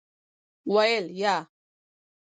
ویل: 0.73 1.05
یا. 1.21 1.35